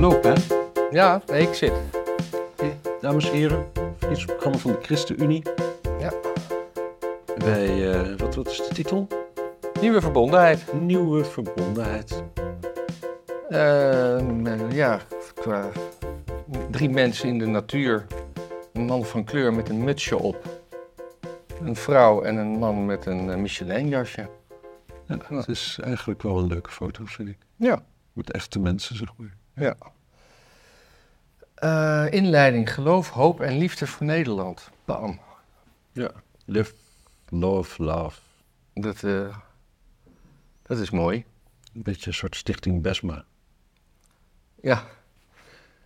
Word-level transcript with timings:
hè? 0.00 0.32
Ja, 0.90 1.22
nee, 1.26 1.42
ik 1.42 1.54
zit. 1.54 1.72
Dames 3.00 3.30
en 3.30 3.36
heren, 3.36 3.66
verkiezingsprogramma 3.72 4.58
van 4.58 4.72
de 4.72 4.78
ChristenUnie. 4.82 5.42
Ja. 5.98 6.12
Bij, 7.38 7.92
eh, 7.92 8.16
wat, 8.16 8.34
wat 8.34 8.48
is 8.48 8.56
de 8.56 8.74
titel? 8.74 9.06
Nieuwe 9.80 10.00
verbondenheid. 10.00 10.72
Nieuwe 10.72 11.24
verbondenheid. 11.24 12.22
Uh, 13.50 14.72
ja, 14.72 15.00
qua 15.34 15.68
drie 16.70 16.90
mensen 16.90 17.28
in 17.28 17.38
de 17.38 17.46
natuur. 17.46 18.06
Een 18.72 18.84
man 18.84 19.04
van 19.04 19.24
kleur 19.24 19.54
met 19.54 19.68
een 19.68 19.84
mutsje 19.84 20.18
op. 20.18 20.62
Een 21.62 21.76
vrouw 21.76 22.22
en 22.22 22.36
een 22.36 22.58
man 22.58 22.86
met 22.86 23.06
een 23.06 23.42
Michelin-jasje. 23.42 24.28
Ja, 25.06 25.18
het 25.28 25.48
is 25.48 25.78
eigenlijk 25.82 26.22
wel 26.22 26.38
een 26.38 26.46
leuke 26.46 26.70
foto, 26.70 27.04
vind 27.06 27.28
ik. 27.28 27.38
Ja. 27.56 27.82
Met 28.12 28.30
echte 28.30 28.58
mensen, 28.58 28.96
zeg 28.96 29.08
maar. 29.16 29.38
Ja. 29.54 29.76
Uh, 31.58 32.06
inleiding, 32.10 32.74
geloof, 32.74 33.10
hoop 33.10 33.40
en 33.40 33.58
liefde 33.58 33.86
voor 33.86 34.06
Nederland. 34.06 34.70
Bam. 34.84 35.20
Ja. 35.92 36.10
Live, 36.44 36.72
love, 37.28 37.82
love. 37.82 38.20
Dat, 38.74 39.02
uh, 39.02 39.36
dat 40.62 40.78
is 40.78 40.90
mooi. 40.90 41.24
Een 41.74 41.82
beetje 41.82 42.06
een 42.06 42.14
soort 42.14 42.36
stichting 42.36 42.82
Besma. 42.82 43.24
Ja. 44.60 44.84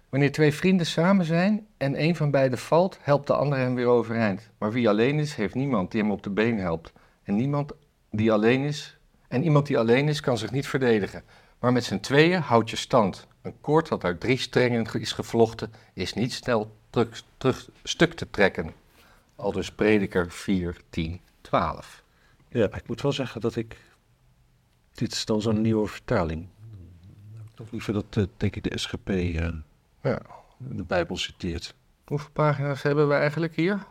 Wanneer 0.08 0.32
twee 0.32 0.54
vrienden 0.54 0.86
samen 0.86 1.24
zijn 1.24 1.66
en 1.76 2.02
een 2.02 2.16
van 2.16 2.30
beiden 2.30 2.58
valt, 2.58 2.98
helpt 3.00 3.26
de 3.26 3.34
ander 3.34 3.58
hem 3.58 3.74
weer 3.74 3.86
overeind. 3.86 4.50
Maar 4.58 4.72
wie 4.72 4.88
alleen 4.88 5.18
is, 5.18 5.34
heeft 5.34 5.54
niemand 5.54 5.90
die 5.90 6.00
hem 6.00 6.10
op 6.10 6.22
de 6.22 6.30
been 6.30 6.58
helpt. 6.58 6.92
En 7.22 7.36
niemand 7.36 7.72
die 8.10 8.32
alleen 8.32 8.62
is, 8.62 8.98
en 9.28 9.42
iemand 9.42 9.66
die 9.66 9.78
alleen 9.78 10.08
is, 10.08 10.20
kan 10.20 10.38
zich 10.38 10.50
niet 10.50 10.66
verdedigen. 10.66 11.22
Maar 11.58 11.72
met 11.72 11.84
z'n 11.84 12.00
tweeën 12.00 12.40
houdt 12.40 12.70
je 12.70 12.76
stand. 12.76 13.26
Een 13.44 13.60
koord 13.60 13.88
dat 13.88 14.04
uit 14.04 14.20
drie 14.20 14.38
strengen 14.38 14.86
is 14.92 15.12
gevlochten, 15.12 15.72
is 15.92 16.12
niet 16.12 16.32
snel 16.32 16.76
terug, 16.90 17.22
terug 17.36 17.68
stuk 17.82 18.14
te 18.14 18.30
trekken. 18.30 18.72
Al 19.36 19.52
dus 19.52 19.72
prediker 19.72 20.30
4, 20.30 20.80
10, 20.90 21.20
12. 21.40 22.02
Ja, 22.48 22.64
ik 22.74 22.88
moet 22.88 23.00
wel 23.00 23.12
zeggen 23.12 23.40
dat 23.40 23.56
ik. 23.56 23.76
Dit 24.92 25.12
is 25.12 25.24
dan 25.24 25.42
zo'n 25.42 25.60
nieuwe 25.60 25.86
vertaling. 25.86 26.46
Toch 27.54 27.70
liever 27.70 27.92
dat, 27.92 28.16
uh, 28.16 28.24
denk 28.36 28.56
ik, 28.56 28.70
de 28.70 28.78
SGP 28.78 29.08
uh, 29.08 29.48
ja. 30.02 30.22
de 30.56 30.82
Bijbel 30.82 31.16
citeert. 31.16 31.74
Hoeveel 32.04 32.30
pagina's 32.32 32.82
hebben 32.82 33.08
we 33.08 33.14
eigenlijk 33.14 33.56
hier? 33.56 33.86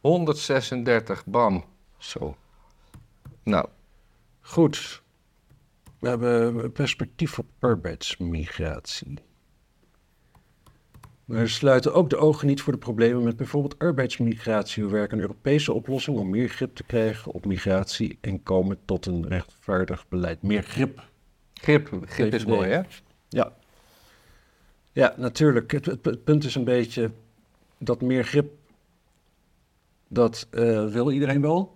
136, 0.00 1.24
bam. 1.24 1.64
Zo. 1.98 2.36
Nou. 3.42 3.68
Goed. 4.40 5.02
We 6.06 6.12
hebben 6.12 6.72
perspectief 6.72 7.38
op 7.38 7.46
arbeidsmigratie. 7.58 9.18
We 11.24 11.46
sluiten 11.46 11.94
ook 11.94 12.10
de 12.10 12.16
ogen 12.16 12.46
niet 12.46 12.60
voor 12.60 12.72
de 12.72 12.78
problemen 12.78 13.24
met 13.24 13.36
bijvoorbeeld 13.36 13.78
arbeidsmigratie. 13.78 14.84
We 14.84 14.90
werken 14.90 15.16
een 15.16 15.22
Europese 15.22 15.72
oplossing 15.72 16.18
om 16.18 16.30
meer 16.30 16.48
grip 16.48 16.74
te 16.74 16.82
krijgen 16.82 17.32
op 17.32 17.46
migratie 17.46 18.18
en 18.20 18.42
komen 18.42 18.78
tot 18.84 19.06
een 19.06 19.28
rechtvaardig 19.28 20.08
beleid. 20.08 20.42
Meer 20.42 20.62
grip. 20.62 21.04
Grip, 21.54 21.90
grip 22.04 22.34
is 22.34 22.44
mooi, 22.44 22.68
hè? 22.68 22.80
Ja. 23.28 23.52
Ja, 24.92 25.14
natuurlijk. 25.16 25.72
Het, 25.72 25.86
het, 25.86 26.04
het, 26.04 26.24
punt 26.24 26.44
is 26.44 26.54
een 26.54 26.64
beetje 26.64 27.10
dat 27.78 28.00
meer 28.00 28.24
grip, 28.24 28.52
dat 30.08 30.48
uh, 30.50 30.86
wil 30.86 31.10
iedereen 31.10 31.40
wel. 31.40 31.75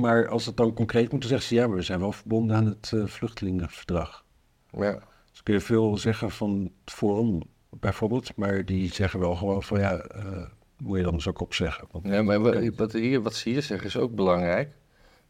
Maar 0.00 0.28
als 0.28 0.46
het 0.46 0.56
dan 0.56 0.74
concreet 0.74 1.12
moet, 1.12 1.20
dan 1.20 1.28
zeggen 1.28 1.48
ze 1.48 1.54
ja, 1.54 1.66
maar 1.66 1.76
we 1.76 1.82
zijn 1.82 2.00
wel 2.00 2.12
verbonden 2.12 2.56
aan 2.56 2.66
het 2.66 2.90
uh, 2.94 3.06
vluchtelingenverdrag. 3.06 4.24
Ja. 4.70 4.98
Dus 5.30 5.42
kun 5.42 5.54
je 5.54 5.60
veel 5.60 5.96
zeggen 5.96 6.30
van 6.30 6.70
het 6.84 6.94
Forum 6.94 7.42
bijvoorbeeld, 7.70 8.36
maar 8.36 8.64
die 8.64 8.92
zeggen 8.92 9.20
wel 9.20 9.36
gewoon 9.36 9.62
van 9.62 9.80
ja, 9.80 10.04
uh, 10.16 10.46
moet 10.76 10.96
je 10.96 11.04
dan 11.04 11.14
dus 11.14 11.28
ook 11.28 11.40
opzeggen. 11.40 11.88
Want, 11.90 12.06
ja, 12.06 12.22
maar 12.22 12.40
wat, 12.40 12.76
wat, 12.76 12.92
hier, 12.92 13.22
wat 13.22 13.34
ze 13.34 13.48
hier 13.48 13.62
zeggen 13.62 13.86
is 13.86 13.96
ook 13.96 14.14
belangrijk. 14.14 14.70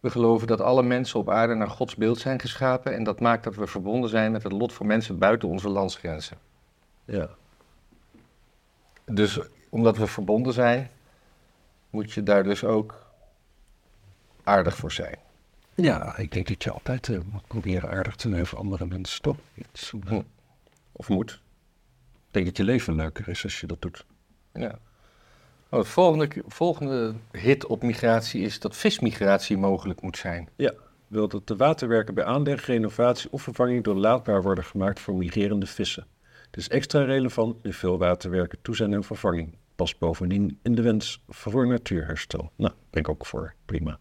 We 0.00 0.10
geloven 0.10 0.46
dat 0.46 0.60
alle 0.60 0.82
mensen 0.82 1.18
op 1.18 1.30
aarde 1.30 1.54
naar 1.54 1.70
Gods 1.70 1.96
beeld 1.96 2.18
zijn 2.18 2.40
geschapen 2.40 2.94
en 2.94 3.04
dat 3.04 3.20
maakt 3.20 3.44
dat 3.44 3.54
we 3.54 3.66
verbonden 3.66 4.10
zijn 4.10 4.32
met 4.32 4.42
het 4.42 4.52
lot 4.52 4.72
van 4.72 4.86
mensen 4.86 5.18
buiten 5.18 5.48
onze 5.48 5.68
landsgrenzen. 5.68 6.38
Ja. 7.04 7.28
Dus 9.04 9.40
omdat 9.68 9.96
we 9.96 10.06
verbonden 10.06 10.52
zijn, 10.52 10.90
moet 11.90 12.12
je 12.12 12.22
daar 12.22 12.42
dus 12.42 12.64
ook 12.64 13.09
aardig 14.44 14.76
voor 14.76 14.92
zijn. 14.92 15.16
Ja, 15.74 16.16
ik 16.16 16.32
denk 16.32 16.48
dat 16.48 16.62
je 16.62 16.70
altijd 16.70 17.08
uh, 17.08 17.20
moet 17.32 17.46
proberen 17.46 17.90
aardig 17.90 18.16
te 18.16 18.28
zijn 18.28 18.46
voor 18.46 18.58
andere 18.58 18.86
mensen, 18.86 19.22
toch? 19.22 19.36
Uh, 19.54 20.02
hm. 20.06 20.22
Of 20.92 21.08
moet. 21.08 21.30
Ik 22.12 22.30
denk 22.30 22.46
dat 22.46 22.56
je 22.56 22.64
leven 22.64 22.94
leuker 22.94 23.28
is 23.28 23.44
als 23.44 23.60
je 23.60 23.66
dat 23.66 23.82
doet. 23.82 24.04
Ja. 24.52 24.78
Het 25.68 25.88
volgende, 25.88 26.28
volgende 26.46 27.14
hit 27.30 27.66
op 27.66 27.82
migratie 27.82 28.42
is 28.42 28.60
dat 28.60 28.76
vismigratie 28.76 29.56
mogelijk 29.56 30.00
moet 30.00 30.16
zijn. 30.16 30.48
Ja, 30.56 30.72
wil 31.06 31.28
dat 31.28 31.46
de 31.46 31.56
waterwerken 31.56 32.14
bij 32.14 32.24
aanleg, 32.24 32.66
renovatie 32.66 33.32
of 33.32 33.42
vervanging 33.42 33.84
door 33.84 33.94
laadbaar 33.94 34.42
worden 34.42 34.64
gemaakt 34.64 35.00
voor 35.00 35.14
migrerende 35.14 35.66
vissen. 35.66 36.06
Het 36.46 36.56
is 36.56 36.68
extra 36.68 37.04
relevant 37.04 37.62
nu 37.62 37.72
veel 37.72 37.98
waterwerken 37.98 38.58
toe 38.62 38.76
zijn 38.76 38.92
en 38.92 39.04
vervanging. 39.04 39.54
Past 39.76 39.98
bovendien 39.98 40.58
in 40.62 40.74
de 40.74 40.82
wens 40.82 41.22
voor 41.28 41.66
natuurherstel. 41.66 42.50
Nou, 42.56 42.72
ben 42.90 43.00
ik 43.00 43.08
ook 43.08 43.26
voor. 43.26 43.54
Prima. 43.64 43.98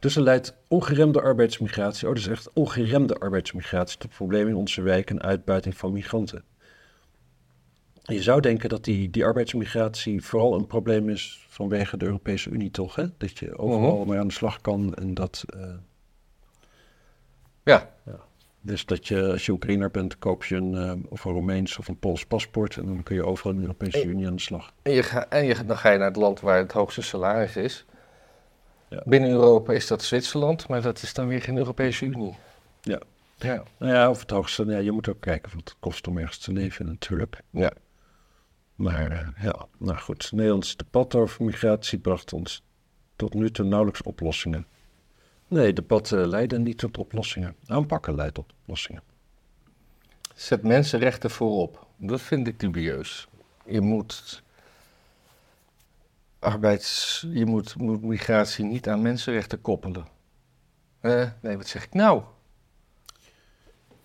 Dus 0.00 0.16
er 0.16 0.22
leidt 0.22 0.56
ongeremde 0.68 1.20
arbeidsmigratie, 1.20 2.08
oh, 2.08 2.16
is 2.16 2.26
echt 2.26 2.50
ongeremde 2.52 3.14
arbeidsmigratie, 3.14 3.98
tot 3.98 4.10
problemen 4.10 4.48
in 4.48 4.56
onze 4.56 4.82
wijken 4.82 5.18
en 5.18 5.28
uitbuiting 5.28 5.76
van 5.76 5.92
migranten. 5.92 6.44
Je 8.02 8.22
zou 8.22 8.40
denken 8.40 8.68
dat 8.68 8.84
die, 8.84 9.10
die 9.10 9.24
arbeidsmigratie 9.24 10.24
vooral 10.24 10.54
een 10.54 10.66
probleem 10.66 11.08
is 11.08 11.46
vanwege 11.48 11.96
de 11.96 12.04
Europese 12.04 12.50
Unie, 12.50 12.70
toch? 12.70 12.94
Hè? 12.94 13.06
Dat 13.18 13.38
je 13.38 13.58
overal 13.58 13.92
uh 13.92 13.98
-huh. 13.98 14.08
mee 14.08 14.18
aan 14.18 14.26
de 14.26 14.32
slag 14.32 14.60
kan 14.60 14.94
en 14.94 15.14
dat. 15.14 15.44
Uh... 15.56 15.74
Ja. 17.62 17.90
ja. 18.06 18.18
Dus 18.60 18.86
dat 18.86 19.08
je, 19.08 19.30
als 19.30 19.46
je 19.46 19.52
Oekraïner 19.52 19.90
bent, 19.90 20.18
koop 20.18 20.44
je 20.44 20.56
een, 20.56 20.72
uh, 20.72 20.92
of 21.08 21.24
een 21.24 21.32
Roemeens 21.32 21.78
of 21.78 21.88
een 21.88 21.98
Pools 21.98 22.26
paspoort 22.26 22.76
en 22.76 22.86
dan 22.86 23.02
kun 23.02 23.14
je 23.14 23.26
overal 23.26 23.52
in 23.52 23.56
de 23.58 23.62
Europese 23.62 24.00
en, 24.00 24.08
Unie 24.08 24.26
aan 24.26 24.34
de 24.34 24.40
slag. 24.40 24.72
En, 24.82 24.92
je 24.92 25.02
ga, 25.02 25.28
en 25.28 25.44
je, 25.44 25.64
dan 25.64 25.76
ga 25.76 25.90
je 25.90 25.98
naar 25.98 26.06
het 26.06 26.16
land 26.16 26.40
waar 26.40 26.58
het 26.58 26.72
hoogste 26.72 27.02
salaris 27.02 27.56
is. 27.56 27.86
Ja. 28.90 29.02
Binnen 29.04 29.30
Europa 29.30 29.72
is 29.72 29.86
dat 29.86 30.02
Zwitserland, 30.02 30.68
maar 30.68 30.82
dat 30.82 31.02
is 31.02 31.14
dan 31.14 31.26
weer 31.26 31.42
geen 31.42 31.56
Europese 31.56 32.04
Unie. 32.04 32.36
Ja. 32.82 33.00
Ja. 33.36 33.62
Nou 33.78 33.92
ja, 33.92 34.10
of 34.10 34.20
het 34.20 34.30
hoogste, 34.30 34.64
ja, 34.64 34.78
je 34.78 34.92
moet 34.92 35.08
ook 35.08 35.20
kijken 35.20 35.50
wat 35.54 35.68
het 35.68 35.76
kost 35.78 36.06
om 36.06 36.18
ergens 36.18 36.38
te 36.38 36.52
leven 36.52 36.86
natuurlijk. 36.86 37.40
Ja. 37.50 37.72
Maar 38.74 39.12
uh, 39.12 39.28
ja, 39.42 39.66
nou 39.78 39.98
goed, 39.98 40.22
het 40.22 40.32
Nederlands 40.32 40.76
debat 40.76 41.14
over 41.14 41.44
migratie 41.44 41.98
bracht 41.98 42.32
ons 42.32 42.62
tot 43.16 43.34
nu 43.34 43.50
toe 43.50 43.64
nauwelijks 43.64 44.02
oplossingen. 44.02 44.66
Nee, 45.48 45.72
debatten 45.72 46.28
leiden 46.28 46.62
niet 46.62 46.78
tot 46.78 46.98
oplossingen. 46.98 47.56
Aanpakken 47.66 48.14
leidt 48.14 48.34
tot 48.34 48.52
oplossingen. 48.62 49.02
Zet 50.34 50.62
mensenrechten 50.62 51.30
voorop. 51.30 51.86
Dat 51.96 52.20
vind 52.20 52.46
ik 52.46 52.60
dubieus. 52.60 53.28
Je 53.66 53.80
moet 53.80 54.42
arbeids, 56.40 57.26
je 57.32 57.46
moet, 57.46 57.76
moet 57.76 58.02
migratie 58.02 58.64
niet 58.64 58.88
aan 58.88 59.02
mensenrechten 59.02 59.60
koppelen. 59.60 60.06
Uh, 61.02 61.28
nee, 61.42 61.56
wat 61.56 61.66
zeg 61.68 61.84
ik 61.84 61.94
nou? 61.94 62.22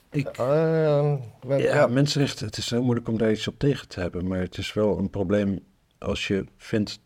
Ik, 0.10 0.38
uh, 0.40 1.16
ja, 1.48 1.56
ja, 1.56 1.88
mensenrechten, 1.88 2.46
het 2.46 2.58
is 2.58 2.70
heel 2.70 2.84
moeilijk 2.84 3.08
om 3.08 3.18
daar 3.18 3.32
iets 3.32 3.48
op 3.48 3.60
tegen 3.60 3.88
te 3.88 4.00
hebben, 4.00 4.28
maar 4.28 4.40
het 4.40 4.58
is 4.58 4.74
wel 4.74 4.98
een 4.98 5.10
probleem 5.10 5.60
als 5.98 6.28
je 6.28 6.46
vindt. 6.58 7.00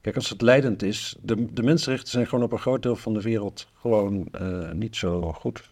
Kijk, 0.00 0.16
als 0.16 0.28
het 0.28 0.42
leidend 0.42 0.82
is, 0.82 1.16
de, 1.20 1.52
de 1.52 1.62
mensenrechten 1.62 2.10
zijn 2.10 2.26
gewoon 2.26 2.44
op 2.44 2.52
een 2.52 2.58
groot 2.58 2.82
deel 2.82 2.96
van 2.96 3.14
de 3.14 3.20
wereld 3.20 3.68
gewoon 3.74 4.28
uh, 4.40 4.72
niet 4.72 4.96
zo 4.96 5.32
goed. 5.32 5.70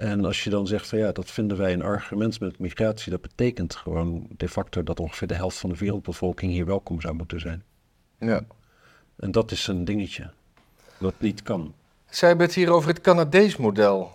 En 0.00 0.24
als 0.24 0.44
je 0.44 0.50
dan 0.50 0.66
zegt 0.66 0.88
van 0.88 0.98
ja, 0.98 1.12
dat 1.12 1.30
vinden 1.30 1.56
wij 1.56 1.72
een 1.72 1.82
argument 1.82 2.40
met 2.40 2.58
migratie, 2.58 3.10
dat 3.10 3.20
betekent 3.20 3.76
gewoon 3.76 4.26
de 4.36 4.48
facto 4.48 4.82
dat 4.82 5.00
ongeveer 5.00 5.28
de 5.28 5.34
helft 5.34 5.58
van 5.58 5.70
de 5.70 5.76
wereldbevolking 5.76 6.52
hier 6.52 6.66
welkom 6.66 7.00
zou 7.00 7.14
moeten 7.14 7.40
zijn. 7.40 7.62
Ja. 8.18 8.44
En 9.16 9.30
dat 9.30 9.50
is 9.50 9.66
een 9.66 9.84
dingetje. 9.84 10.30
Dat 10.98 11.14
niet 11.18 11.42
kan. 11.42 11.74
Zij 12.10 12.28
hebben 12.28 12.46
het 12.46 12.54
hier 12.54 12.70
over 12.70 12.88
het 12.88 13.00
Canadees 13.00 13.56
model. 13.56 14.10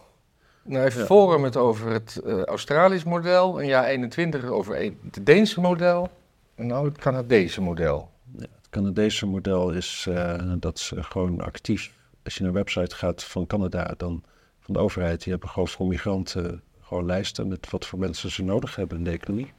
Nou 0.63 0.81
heeft 0.83 0.97
ja. 0.97 1.05
Forum 1.05 1.43
het 1.43 1.57
over 1.57 1.91
het 1.91 2.21
uh, 2.25 2.43
Australisch 2.43 3.03
model, 3.03 3.61
en 3.61 3.67
ja 3.67 3.87
21 3.87 4.45
over 4.45 4.75
het 4.75 5.25
Deense 5.25 5.61
model, 5.61 6.09
en 6.55 6.67
nou 6.67 6.87
het 6.87 6.97
Canadese 6.97 7.61
model. 7.61 8.09
Ja, 8.37 8.41
het 8.41 8.69
Canadese 8.69 9.25
model 9.25 9.71
is 9.71 10.05
uh, 10.09 10.53
dat 10.59 10.79
ze 10.79 11.03
gewoon 11.03 11.41
actief, 11.41 11.93
als 12.23 12.35
je 12.35 12.39
naar 12.39 12.49
een 12.49 12.57
website 12.57 12.95
gaat 12.95 13.23
van 13.23 13.47
Canada, 13.47 13.93
dan 13.97 14.23
van 14.65 14.73
de 14.73 14.79
overheid, 14.79 15.23
die 15.23 15.31
hebben 15.31 15.49
gewoon 15.49 15.67
voor 15.67 15.87
migranten 15.87 16.61
gewoon 16.81 17.05
lijsten 17.05 17.47
met 17.47 17.69
wat 17.69 17.85
voor 17.85 17.99
mensen 17.99 18.31
ze 18.31 18.43
nodig 18.43 18.75
hebben 18.75 18.97
in 18.97 19.03
de 19.03 19.11
economie. 19.11 19.53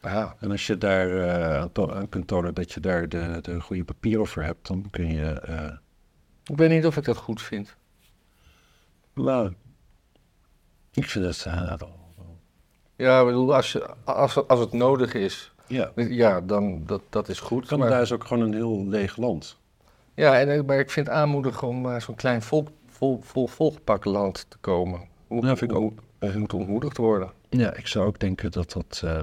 Aha. 0.00 0.36
En 0.40 0.50
als 0.50 0.66
je 0.66 0.78
daar 0.78 1.08
uh, 1.08 1.60
aan, 1.60 1.72
to 1.72 1.90
aan, 1.90 2.08
kunt 2.08 2.26
tonen 2.26 2.54
dat 2.54 2.72
je 2.72 2.80
daar 2.80 3.08
de, 3.08 3.38
de 3.42 3.60
goede 3.60 3.84
papieren 3.84 4.26
voor 4.26 4.42
hebt, 4.42 4.66
dan 4.66 4.86
kun 4.90 5.12
je... 5.12 5.42
Uh, 5.48 5.70
ik 6.44 6.56
weet 6.56 6.70
niet 6.70 6.86
of 6.86 6.96
ik 6.96 7.04
dat 7.04 7.16
goed 7.16 7.42
vind. 7.42 7.76
Nou, 9.14 9.52
ik 10.92 11.08
vind 11.08 11.24
het 11.24 11.44
uh, 11.48 11.72
wel 11.76 11.98
Ja, 12.96 13.20
ik 13.20 13.26
bedoel, 13.26 13.54
als, 13.54 13.72
je, 13.72 13.94
als, 14.04 14.48
als 14.48 14.60
het 14.60 14.72
nodig 14.72 15.14
is, 15.14 15.52
Ja. 15.66 15.92
ja, 15.94 16.40
dan 16.40 16.82
dat, 16.86 17.02
dat 17.10 17.28
is 17.28 17.40
goed. 17.40 17.66
Canada 17.66 17.90
Maar, 17.90 18.02
is 18.02 18.12
ook 18.12 18.24
gewoon 18.24 18.42
een 18.42 18.54
heel 18.54 18.86
leeg 18.86 19.16
land. 19.16 19.58
ja, 20.14 20.38
en, 20.40 20.48
eh, 20.50 20.62
maar 20.62 20.78
ik 20.78 20.90
vind 20.90 21.06
het 21.06 21.16
aanmoedig 21.16 21.62
om 21.62 21.86
eh, 21.90 22.00
zo'n 22.00 22.14
klein 22.14 22.42
volk, 22.42 22.68
vol, 22.94 23.20
vol, 23.20 23.46
volgepakt 23.46 24.04
land 24.04 24.46
te 24.50 24.56
komen. 24.58 25.08
Moet, 25.28 25.44
vind 25.44 25.62
ik 25.62 25.72
ook. 25.72 25.92
moet- 26.20 26.34
moet 26.34 26.54
ontmoedigd 26.54 26.96
worden. 26.96 27.32
Ja, 27.48 27.74
ik 27.74 27.86
zou 27.86 28.06
ook 28.06 28.18
denken 28.18 28.50
dat 28.50 28.72
dat... 28.72 29.00
eh, 29.04 29.20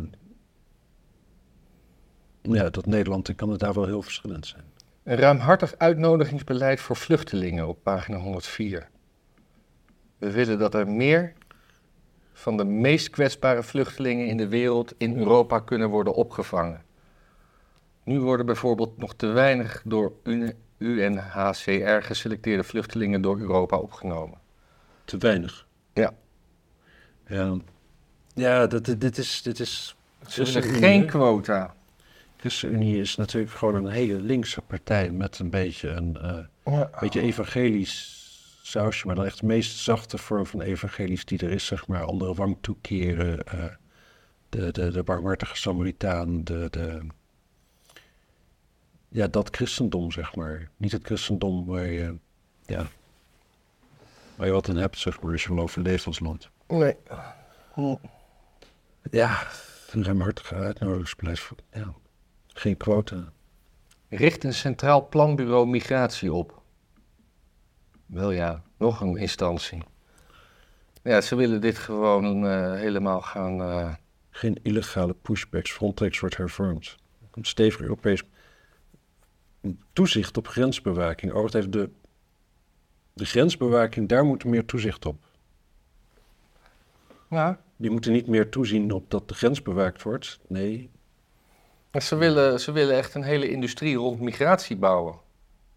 ja, 2.41 2.69
dat 2.69 2.85
Nederland 2.85 3.29
en 3.29 3.35
Canada 3.35 3.73
wel 3.73 3.85
heel 3.85 4.01
verschillend 4.01 4.45
zijn. 4.47 4.63
Een 5.03 5.15
ruimhartig 5.17 5.75
uitnodigingsbeleid 5.77 6.79
voor 6.81 6.95
vluchtelingen 6.95 7.67
op 7.67 7.83
pagina 7.83 8.17
104. 8.17 8.89
We 10.17 10.31
willen 10.31 10.59
dat 10.59 10.73
er 10.73 10.87
meer 10.87 11.33
van 12.33 12.57
de 12.57 12.63
meest 12.63 13.09
kwetsbare 13.09 13.63
vluchtelingen 13.63 14.27
in 14.27 14.37
de 14.37 14.47
wereld 14.47 14.93
in 14.97 15.17
Europa 15.17 15.59
kunnen 15.59 15.89
worden 15.89 16.13
opgevangen. 16.13 16.83
Nu 18.03 18.19
worden 18.19 18.45
bijvoorbeeld 18.45 18.97
nog 18.97 19.13
te 19.15 19.27
weinig 19.27 19.81
door 19.85 20.13
UNHCR 20.81 22.01
geselecteerde 22.01 22.63
vluchtelingen 22.63 23.21
door 23.21 23.39
Europa 23.39 23.77
opgenomen. 23.77 24.37
Te 25.05 25.17
weinig. 25.17 25.67
Ja. 25.93 26.13
Ja, 27.27 27.57
ja 28.33 28.67
dat, 28.67 28.85
dit- 28.85 29.17
is... 29.17 29.41
Dit 29.41 29.59
is 29.59 29.95
Ze 30.27 30.43
ChristenUnie, 30.43 30.79
geen 30.81 31.05
quota. 31.05 31.75
ChristenUnie 32.37 32.99
is 32.99 33.15
natuurlijk 33.15 33.51
gewoon 33.53 33.75
een 33.75 33.91
hele 33.91 34.21
linkse 34.21 34.61
partij 34.61 35.11
met 35.11 35.39
een 35.39 35.49
beetje 35.49 35.89
een 35.89 36.17
eh, 36.65 36.81
beetje 36.99 37.21
evangelisch 37.21 38.19
sausje, 38.63 39.05
maar 39.07 39.15
dan 39.15 39.25
echt 39.25 39.39
de 39.39 39.45
meest 39.45 39.77
zachte 39.77 40.17
vorm 40.17 40.45
van 40.45 40.61
evangelisch 40.61 41.25
die 41.25 41.39
er 41.39 41.49
is, 41.51 41.65
zeg 41.65 41.87
maar. 41.87 42.03
Andere 42.03 42.33
wang 42.33 42.57
toekeren, 42.61 43.43
eh, 43.43 43.63
de, 44.49 44.71
de, 44.71 44.91
de 44.91 45.03
barmhartige 45.03 45.57
Samaritaan, 45.57 46.43
de, 46.43 46.67
de... 46.69 46.99
Ja, 49.13 49.27
dat 49.27 49.55
christendom, 49.55 50.11
zeg 50.11 50.35
maar. 50.35 50.69
Niet 50.77 50.91
het 50.91 51.05
christendom 51.05 51.65
waar 51.65 51.85
je, 51.85 52.15
ja, 52.65 52.85
waar 54.35 54.47
je 54.47 54.53
wat 54.53 54.67
in 54.67 54.75
hebt, 54.77 54.97
zeg 54.97 55.21
maar, 55.21 55.31
als 55.31 55.43
je 55.43 55.53
wel 55.53 55.63
overleeft 55.63 56.05
als 56.05 56.19
land. 56.19 56.49
Nee. 56.67 56.95
Ja, 59.11 59.47
een 59.91 60.03
ruimhartige 60.03 60.55
uitnodigingsbeleid 60.55 61.39
voor, 61.39 61.57
ja, 61.73 61.93
geen 62.47 62.77
quota. 62.77 63.31
Richt 64.09 64.43
een 64.43 64.53
centraal 64.53 65.07
planbureau 65.07 65.67
migratie 65.67 66.33
op. 66.33 66.61
Wel 68.05 68.31
ja, 68.31 68.63
nog 68.77 69.01
een 69.01 69.17
instantie. 69.17 69.83
Ja, 71.03 71.21
ze 71.21 71.35
willen 71.35 71.61
dit 71.61 71.77
gewoon 71.77 72.45
eh, 72.47 72.73
helemaal 72.73 73.21
gaan. 73.21 73.61
eh, 73.61 73.93
Geen 74.29 74.59
illegale 74.63 75.13
pushbacks. 75.13 75.71
Frontex 75.71 76.19
wordt 76.19 76.37
hervormd. 76.37 76.95
Een 77.31 77.45
stevig 77.45 77.81
Europees 77.81 78.23
toezicht 79.93 80.37
op 80.37 80.47
grensbewaking. 80.47 81.33
Oh, 81.33 81.41
wacht 81.41 81.53
even. 81.53 81.71
De, 81.71 81.89
de 83.13 83.25
grensbewaking, 83.25 84.09
daar 84.09 84.25
moet 84.25 84.45
meer 84.45 84.65
toezicht 84.65 85.05
op. 85.05 85.25
Die 87.75 87.91
moeten 87.91 88.11
niet 88.11 88.27
meer 88.27 88.49
toezien 88.49 88.91
op 88.91 89.09
dat 89.09 89.27
de 89.27 89.33
grens 89.33 89.61
bewaakt 89.61 90.03
wordt. 90.03 90.39
Nee. 90.47 90.89
ze, 91.99 92.15
willen, 92.15 92.59
ze 92.59 92.71
willen 92.71 92.95
echt 92.95 93.13
een 93.13 93.23
hele 93.23 93.49
industrie 93.49 93.95
rond 93.95 94.19
migratie 94.19 94.75
bouwen. 94.75 95.19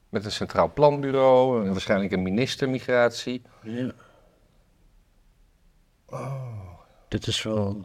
Met 0.09 0.25
een 0.25 0.33
centraal 0.33 0.73
planbureau, 0.73 1.65
en 1.65 1.71
waarschijnlijk 1.73 2.13
een 2.13 2.23
minister 2.23 2.69
migratie. 2.69 3.43
Ja. 3.63 3.93
Dit 7.09 7.27
is 7.27 7.43
wel... 7.43 7.85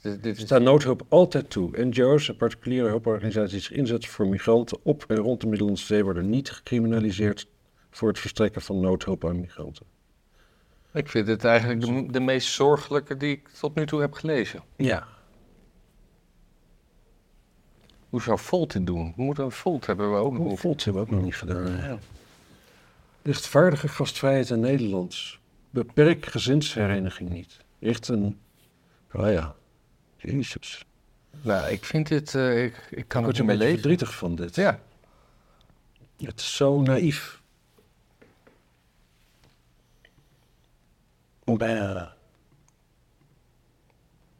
Dit, 0.00 0.38
staat 0.38 0.62
noodhulp 0.62 1.02
altijd 1.08 1.50
toe. 1.50 1.84
NGO's 1.84 2.28
en 2.28 2.36
particuliere 2.36 2.88
hulporganisaties 2.88 3.50
die 3.50 3.60
zich 3.60 3.72
inzetten 3.72 4.10
voor 4.10 4.28
migranten 4.28 4.78
op 4.82 5.04
en 5.08 5.16
rond 5.16 5.40
de 5.40 5.46
Middellandse 5.46 5.86
Zee 5.86 6.04
worden 6.04 6.30
niet 6.30 6.50
gecriminaliseerd 6.50 7.46
voor 7.90 8.08
het 8.08 8.18
verstrekken 8.18 8.62
van 8.62 8.80
noodhulp 8.80 9.24
aan 9.24 9.40
migranten. 9.40 9.86
ik 10.92 11.08
vind 11.08 11.26
dit 11.26 11.44
eigenlijk 11.44 11.80
de, 11.80 12.06
de 12.12 12.20
meest 12.20 12.48
zorgelijke 12.48 13.16
die 13.16 13.30
ik 13.30 13.48
tot 13.48 13.74
nu 13.74 13.86
toe 13.86 14.00
heb 14.00 14.12
gelezen. 14.12 14.62
Ja. 14.76 15.06
Hoe 18.08 18.22
zou 18.22 18.38
Volt 18.38 18.72
dit 18.72 18.86
doen? 18.86 19.12
We 19.16 19.22
moeten 19.22 19.44
een 19.44 19.52
Volt 19.52 19.86
hebben 19.86 20.12
we 20.12 20.18
ook 20.18 20.38
nog. 20.38 20.60
Volt 20.60 20.84
hebben 20.84 21.02
we 21.02 21.08
ook 21.08 21.14
nog 21.14 21.24
niet 21.24 21.36
gedaan. 21.36 21.76
Ja. 21.76 21.98
Lichtvaardige 23.22 23.88
gastvrijheid 23.88 24.50
in 24.50 24.60
Nederland. 24.60 25.38
Beperk 25.70 26.26
gezinshereniging 26.26 27.30
niet. 27.30 27.58
Richt 27.80 28.08
een... 28.08 28.38
Oh 29.12 29.32
ja. 29.32 29.54
Jezus. 30.22 30.84
Nou, 31.42 31.70
ik 31.70 31.84
vind 31.84 32.08
dit, 32.08 32.34
eh, 32.34 32.64
ik, 32.64 32.86
ik 32.90 33.08
kan 33.08 33.24
het 33.24 33.24
word 33.24 33.26
niet 33.26 33.38
een 33.38 33.46
beetje 33.46 33.62
lezen. 33.64 33.78
verdrietig 33.78 34.14
van 34.14 34.34
dit. 34.34 34.54
Ja, 34.54 34.80
Het 36.18 36.40
is 36.40 36.56
zo 36.56 36.80
naïef. 36.80 37.42
Bah. 41.44 42.08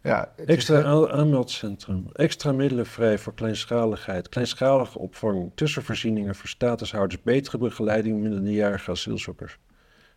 ja 0.02 0.32
het 0.36 0.48
is 0.48 0.54
Extra 0.54 1.06
aanmeldcentrum. 1.08 2.08
Extra 2.12 2.52
middelen 2.52 2.86
vrij 2.86 3.18
voor 3.18 3.34
kleinschaligheid. 3.34 4.28
Kleinschalige 4.28 4.98
opvang. 4.98 5.50
Tussenvoorzieningen 5.54 6.34
voor 6.34 6.48
statushouders. 6.48 7.22
Betere 7.22 7.58
begeleiding 7.58 8.20
minderjarige 8.20 8.90
asielzoekers. 8.90 9.58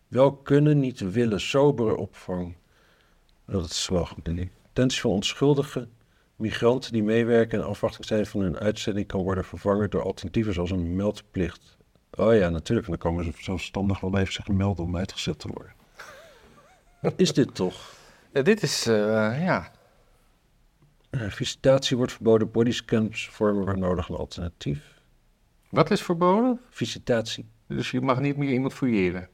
Wel 0.08 0.36
kunnen, 0.36 0.78
niet 0.78 1.00
willen. 1.00 1.40
Sobere 1.40 1.96
opvang. 1.96 2.56
Dat 3.46 3.70
is 3.70 3.88
wel 3.88 4.06
goed. 4.06 4.24
denk 4.24 4.38
ik. 4.38 4.50
Detentie 4.74 5.00
van 5.00 5.10
onschuldige 5.10 5.88
migranten 6.36 6.92
die 6.92 7.02
meewerken 7.02 7.58
en 7.58 7.66
afwachting 7.66 8.06
zijn 8.06 8.26
van 8.26 8.40
hun 8.40 8.58
uitzending 8.58 9.06
kan 9.06 9.22
worden 9.22 9.44
vervangen 9.44 9.90
door 9.90 10.02
alternatieven 10.02 10.54
zoals 10.54 10.70
een 10.70 10.96
meldplicht. 10.96 11.76
Oh 12.10 12.34
ja, 12.34 12.48
natuurlijk. 12.48 12.86
En 12.88 12.92
dan 12.92 13.10
komen 13.10 13.24
ze 13.24 13.32
zelfstandig 13.42 14.00
wel 14.00 14.18
even 14.18 14.32
zich 14.32 14.48
melden 14.48 14.84
om 14.84 14.96
uitgezet 14.96 15.38
te 15.38 15.48
worden. 15.48 15.72
Wat 17.00 17.12
is 17.16 17.32
dit 17.32 17.54
toch? 17.54 17.94
Ja, 18.32 18.42
dit 18.42 18.62
is, 18.62 18.86
eh, 18.86 18.94
ja. 19.44 19.72
Eh, 21.10 21.30
visitatie 21.30 21.96
wordt 21.96 22.12
verboden. 22.12 22.50
Bodyscans 22.50 23.28
vormen 23.28 23.64
waar 23.64 23.78
nodig 23.78 24.08
een 24.08 24.16
alternatief. 24.16 25.00
Wat 25.68 25.90
is 25.90 26.02
verboden? 26.02 26.60
Visitatie 26.70 27.48
Dus 27.66 27.90
je 27.90 28.00
mag 28.00 28.20
niet 28.20 28.36
meer 28.36 28.50
iemand 28.50 28.74
fouilleren. 28.74 29.28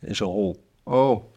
in 0.00 0.16
zo'n 0.16 0.32
hol. 0.32 0.64
Oh, 0.82 1.31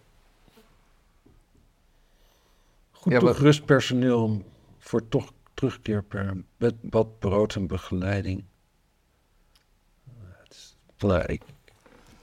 Goed 3.05 3.13
Ja, 3.13 3.19
maar- 3.19 3.29
toegerust 3.29 3.65
personeel 3.65 4.41
voor 4.79 5.07
toch 5.07 5.31
terugkeer 5.53 6.03
per 6.03 6.33
bed, 6.57 6.73
bad, 6.81 7.19
brood 7.19 7.55
en 7.55 7.67
begeleiding. 7.67 8.43
Het 10.19 10.51
is- 10.51 10.77
Nou, 10.97 11.21
ik, 11.25 11.41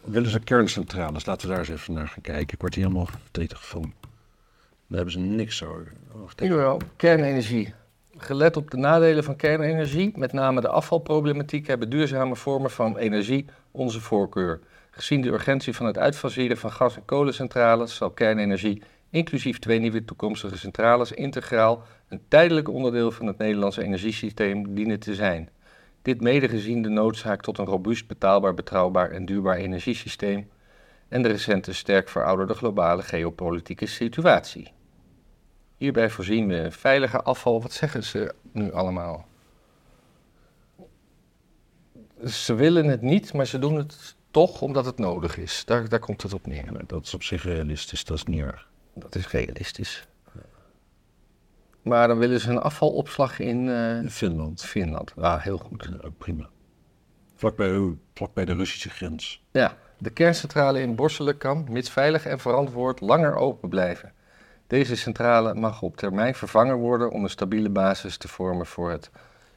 willen 0.01 0.31
ze 0.31 0.41
kerncentrales? 0.41 1.27
Laten 1.27 1.49
we 1.49 1.55
daar 1.55 1.63
eens 1.65 1.73
even 1.81 1.95
naar 1.95 2.09
gaan 2.09 2.23
kijken. 2.23 2.55
Ik 2.55 2.61
word 2.61 2.75
hier 2.75 2.85
helemaal 2.85 3.07
verdrietig 3.07 3.67
van. 3.69 3.83
Daar 3.83 4.97
hebben 4.97 5.13
ze 5.13 5.19
niks 5.19 5.63
over. 5.65 5.93
Oh, 6.13 6.29
jawel. 6.37 6.81
Kernenergie. 6.97 7.75
Gelet 8.17 8.57
op 8.57 8.71
de 8.71 8.77
nadelen 8.77 9.25
van 9.25 9.37
kernenergie, 9.37 10.13
met 10.17 10.33
name 10.33 10.61
de 10.61 10.69
afvalproblematiek, 10.69 11.67
hebben 11.67 11.91
duurzame 11.91 12.37
vormen 12.37 12.71
van 12.71 12.97
energie 12.97 13.47
onze 13.71 14.01
voorkeur. 14.01 14.61
Gezien 14.91 15.21
de 15.21 15.29
urgentie 15.29 15.75
van 15.75 15.87
het 15.87 15.99
uitfaseren 15.99 16.57
van 16.59 16.73
gas- 16.73 16.97
en 16.97 17.05
kolencentrales 17.05 17.95
zal 17.95 18.11
kernenergie, 18.11 18.83
inclusief 19.13 19.59
twee 19.59 19.79
nieuwe 19.79 20.05
toekomstige 20.05 20.59
centrales, 20.59 21.13
integraal 21.13 21.83
een 22.09 22.23
tijdelijk 22.29 22.69
onderdeel 22.69 23.11
van 23.11 23.27
het 23.27 23.39
Nederlandse 23.39 23.83
energiesysteem 23.83 24.75
dienen 24.75 25.01
te 25.01 25.15
zijn. 25.15 25.49
Dit 26.03 26.21
mede 26.21 26.49
gezien 26.49 26.83
de 26.83 26.89
noodzaak 26.89 27.43
tot 27.43 27.59
een 27.59 27.65
robuust, 27.65 28.07
betaalbaar, 28.07 28.55
betrouwbaar 28.55 29.11
en 29.11 29.25
duurbaar 29.25 29.57
energiesysteem 29.57 30.51
en 31.09 31.23
de 31.23 31.29
recente 31.29 31.73
sterk 31.73 32.09
verouderde 32.09 32.55
globale 32.55 33.03
geopolitieke 33.03 33.87
situatie. 33.87 34.73
Hierbij 35.77 36.11
voorzien 36.11 36.49
we 36.49 36.55
een 36.55 36.73
veilige 36.73 37.23
afval. 37.23 37.63
Wat 37.63 37.73
zeggen 37.73 38.05
ze 38.05 38.35
nu 38.53 38.73
allemaal? 38.73 39.27
Ze 42.25 42.55
willen 42.55 42.87
het 42.87 43.03
niet, 43.03 43.33
maar 43.33 43.47
ze 43.47 43.59
doen 43.59 43.77
het 43.77 44.17
toch 44.31 44.63
omdat 44.63 44.85
het 44.85 44.99
nodig 44.99 45.37
is. 45.37 45.63
Daar, 45.65 45.89
daar 45.89 45.99
komt 45.99 46.23
het 46.23 46.33
op 46.33 46.47
neer. 46.47 46.87
Dat 46.87 47.07
is 47.07 47.15
op 47.15 47.23
zich 47.23 47.43
realistisch, 47.43 48.05
dat 48.05 48.17
is 48.17 48.25
niet 48.25 48.41
erg. 48.41 48.71
Dat 48.95 49.15
is 49.15 49.29
realistisch. 49.29 50.07
Maar 51.83 52.09
dan 52.09 52.19
willen 52.19 52.41
ze 52.41 52.51
een 52.51 52.59
afvalopslag 52.59 53.39
in 53.39 53.69
In 53.69 54.11
Finland, 54.11 54.63
Finland. 54.63 55.13
Ja, 55.17 55.39
heel 55.39 55.59
goed. 55.59 55.89
Ja, 56.03 56.09
prima. 56.19 56.49
Vlakbij, 57.35 57.95
vlakbij 58.15 58.45
de 58.45 58.55
Russische 58.55 58.91
grens. 58.91 59.43
Ja, 59.51 59.77
de 59.99 60.11
kerncentrale 60.11 60.81
in 60.81 60.95
Borselen 60.95 61.37
kan, 61.37 61.67
mits 61.71 61.91
veilig 61.91 62.27
en 62.27 62.39
verantwoord, 62.39 63.01
langer 63.01 63.35
open 63.37 63.69
blijven. 63.69 64.13
Deze 64.67 64.97
centrale 64.97 65.55
mag 65.55 65.83
op 65.83 65.97
termijn 65.97 66.35
vervangen 66.35 66.77
worden 66.77 67.11
om 67.11 67.23
een 67.23 67.31
stabiele 67.31 67.69
basis 67.69 68.17
te 68.17 68.29
vormen 68.29 68.67
voor 68.67 68.91
het 68.91 69.11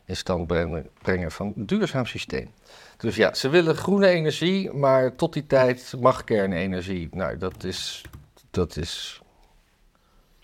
in 0.06 0.16
stand 0.16 0.48
brengen 0.48 0.90
brengen 1.02 1.32
van 1.32 1.54
een 1.56 1.66
duurzaam 1.66 2.06
systeem. 2.06 2.52
Dus 2.98 3.16
ja, 3.16 3.34
ze 3.34 3.50
willen 3.50 3.76
groene 3.76 4.08
energie, 4.08 4.74
maar 4.74 5.16
tot 5.16 5.34
die 5.34 5.48
tijd 5.48 5.94
mag 6.00 6.24
kernenergie. 6.24 7.10
Nou, 7.12 7.38
dat 7.38 7.64
is, 7.64 8.04
dat 8.52 8.78
is 8.78 9.22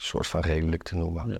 soort 0.05 0.27
van 0.27 0.41
redelijk 0.41 0.83
te 0.83 0.95
noemen. 0.95 1.29
Ja. 1.29 1.39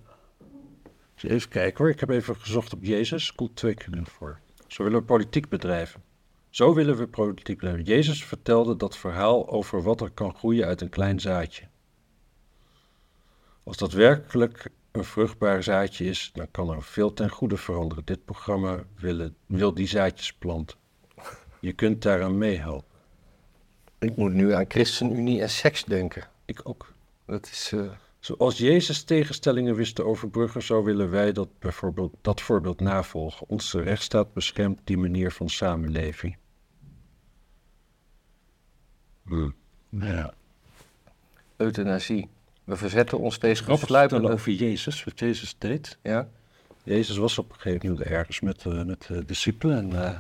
Dus 1.13 1.24
even 1.24 1.50
kijken 1.50 1.77
hoor, 1.77 1.89
ik 1.94 2.00
heb 2.00 2.10
even 2.10 2.36
gezocht 2.36 2.74
op 2.74 2.84
Jezus, 2.84 3.34
komt 3.36 3.56
twee 3.56 3.74
keer 3.74 4.03
voor. 4.03 4.39
Zo 4.68 4.84
willen 4.84 5.00
we 5.00 5.06
politiek 5.06 5.50
bedrijven. 5.50 6.03
Zo 6.50 6.74
willen 6.74 6.98
we 6.98 7.08
politiek 7.08 7.58
bedrijven. 7.58 7.84
Jezus 7.84 8.25
vertelde 8.25 8.75
dat 8.75 8.98
verhaal 8.98 9.50
over 9.50 9.84
wat 9.84 10.01
er 10.01 10.12
kan 10.12 10.36
groeien 10.36 10.65
uit 10.65 10.82
een 10.82 10.89
klein 10.89 11.20
zaadje. 11.20 11.68
Als 13.63 13.77
dat 13.77 13.91
werkelijk 13.91 14.70
een 14.91 15.03
vruchtbaar 15.03 15.63
zaadje 15.63 16.06
is, 16.06 16.32
dan 16.34 16.48
kan 16.51 16.70
er 16.70 16.84
veel 16.84 17.13
ten 17.13 17.30
goede 17.30 17.58
veranderen. 17.58 18.06
Dit 18.06 18.25
programma 18.25 18.84
willen, 18.96 19.36
wil 19.46 19.74
die 19.74 19.88
zaadjes 19.88 20.34
planten. 20.34 20.77
Je 21.60 21.74
kunt 21.74 22.01
daaraan 22.01 22.38
meehelpen. 22.38 22.89
Ik 24.00 24.15
moet 24.15 24.34
nu 24.34 24.53
aan 24.53 24.65
ChristenUnie 24.68 25.41
en 25.41 25.50
seks 25.50 25.84
denken. 25.84 26.27
Ik 26.46 26.60
ook. 26.63 26.94
Dat 27.25 27.46
is... 27.46 27.72
eh, 27.72 27.91
Zoals 28.22 28.58
Jezus 28.58 29.04
tegenstellingen 29.04 29.75
wist 29.75 29.96
te 29.96 30.04
overbruggen, 30.04 30.63
zo 30.63 30.84
willen 30.84 31.10
wij 31.10 31.32
dat 31.32 31.60
bijvoorbeeld 31.60 32.13
dat 32.22 32.42
voorbeeld 32.42 32.80
navolgen. 32.80 33.48
Onze 33.50 33.82
rechtsstaat 33.82 34.34
beschermt 34.34 34.80
die 34.84 34.98
manier 34.98 35.32
van 35.32 35.50
samenleving. 35.50 36.38
Ja. 39.90 40.34
euthanasie. 41.58 42.30
We 42.63 42.75
verzetten 42.75 43.20
ons 43.20 43.38
tegen 43.38 43.78
sluipende... 43.78 44.32
over 44.32 44.51
Jezus, 44.51 45.04
wat 45.04 45.20
Jezus 45.20 45.56
deed. 45.58 45.98
Ja? 46.01 46.28
Jezus 46.84 47.18
was 47.18 47.38
op 47.38 47.50
een 47.50 47.60
gegeven 47.60 47.90
moment 47.90 48.08
ergens 48.08 48.40
met, 48.40 48.66
eh, 48.66 48.84
met 48.84 49.06
de 49.08 49.25
discipelen 49.25 49.78
en 49.78 50.06
eh, 50.06 50.20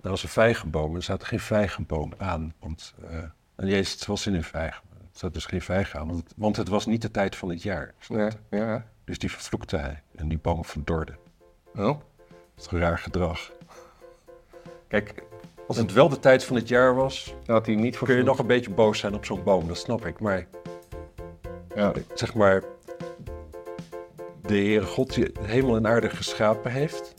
daar 0.00 0.10
was 0.10 0.22
een 0.22 0.28
vijgenboom. 0.28 0.94
Er 0.94 1.02
zat 1.02 1.24
geen 1.24 1.40
vijgenboom 1.40 2.12
aan, 2.16 2.54
want 2.58 2.94
eh, 3.08 3.18
en 3.56 3.68
Jezus 3.68 4.06
was 4.06 4.26
in 4.26 4.34
een 4.34 4.44
vijgen. 4.44 4.87
Zat 5.18 5.34
dus 5.34 5.46
geen 5.46 5.62
vijgen 5.62 6.00
aan, 6.00 6.06
want, 6.06 6.18
het- 6.18 6.32
want 6.36 6.56
het 6.56 6.68
was 6.68 6.86
niet 6.86 7.02
de 7.02 7.10
tijd 7.10 7.36
van 7.36 7.48
het 7.48 7.62
jaar. 7.62 7.94
Ja, 8.08 8.30
ja. 8.50 8.86
Dus 9.04 9.18
die 9.18 9.30
vervloekte 9.30 9.76
hij 9.76 10.02
en 10.14 10.28
die 10.28 10.38
boom 10.38 10.64
verdorde. 10.64 11.12
Oh, 11.74 11.84
Dat 11.84 12.66
is 12.66 12.66
een 12.70 12.78
raar 12.78 12.98
gedrag. 12.98 13.52
Kijk, 14.88 15.22
als 15.66 15.76
het 15.76 15.92
wel 15.92 16.08
de 16.08 16.18
tijd 16.18 16.44
van 16.44 16.56
het 16.56 16.68
jaar 16.68 16.94
was, 16.94 17.34
had 17.46 17.66
hij 17.66 17.74
niet 17.74 17.98
kun 17.98 18.16
je 18.16 18.22
nog 18.22 18.38
een 18.38 18.46
beetje 18.46 18.70
boos 18.70 18.98
zijn 18.98 19.14
op 19.14 19.24
zo'n 19.24 19.42
boom, 19.42 19.66
dat 19.68 19.76
snap 19.78 20.06
ik. 20.06 20.20
Maar 20.20 20.46
Ja. 21.74 21.92
zeg 22.14 22.34
maar, 22.34 22.62
de 24.42 24.54
Heere 24.54 24.86
God 24.86 25.14
die 25.14 25.30
hemel 25.42 25.76
en 25.76 25.86
aarde 25.86 26.10
geschapen 26.10 26.70
heeft, 26.70 27.14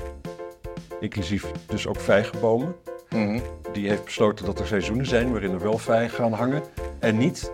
inclusief 1.00 1.52
dus 1.66 1.88
ook 1.88 2.00
vijgenbomen, 2.00 2.76
Mhm. 3.10 3.40
die 3.74 3.90
heeft 3.90 4.04
besloten 4.04 4.46
dat 4.46 4.60
er 4.60 4.68
seizoenen 4.68 5.06
zijn 5.06 5.32
waarin 5.32 5.52
er 5.54 5.60
wel 5.62 5.78
vijgen 5.78 6.16
gaan 6.18 6.34
hangen. 6.34 6.64
En 7.00 7.18
niet 7.18 7.52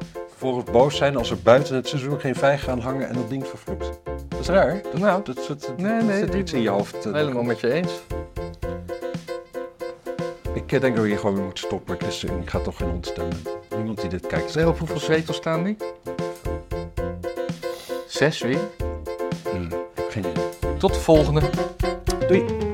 boos 0.71 0.95
zijn 0.97 1.17
als 1.17 1.29
er 1.31 1.37
buiten 1.43 1.75
het 1.75 1.87
seizoen 1.87 2.19
geen 2.19 2.35
vijgen 2.35 2.63
gaan 2.67 2.79
hangen 2.79 3.07
en 3.07 3.13
dat 3.13 3.29
ding 3.29 3.47
vervloekt. 3.47 3.99
Dat 4.27 4.39
is 4.39 4.47
raar. 4.47 4.81
Dat, 4.83 4.97
Nou, 4.97 5.21
dat, 5.23 5.35
dat, 5.35 5.47
dat, 5.47 5.77
Nee, 5.77 6.01
nee, 6.01 6.17
zit 6.19 6.33
iets 6.33 6.53
in 6.53 6.61
je 6.61 6.69
hoofd. 6.69 7.05
eh, 7.05 7.13
helemaal 7.13 7.43
met 7.43 7.59
je 7.59 7.71
eens. 7.73 7.91
Ik 10.53 10.71
eh, 10.71 10.79
denk 10.81 10.95
dat 10.95 11.03
we 11.03 11.09
hier 11.09 11.19
gewoon 11.19 11.35
weer 11.35 11.43
moeten 11.43 11.63
stoppen. 11.63 11.97
ChristenUnie 11.99 12.47
gaat 12.47 12.63
toch 12.63 12.77
geen 12.77 12.89
hond 12.89 13.05
stemmen. 13.07 13.37
Niemand 13.75 14.01
die 14.01 14.09
dit 14.09 14.27
kijkt. 14.27 14.65
Op 14.65 14.79
hoeveel 14.79 14.99
zetels 14.99 15.37
staan 15.37 15.63
die? 15.63 15.77
Zes 18.07 18.41
weer. 18.41 18.59
Hmm, 19.51 19.69
Geen 20.09 20.25
idee. 20.25 20.43
Tot 20.77 20.93
de 20.93 20.99
volgende. 20.99 21.41
Doei. 22.27 22.64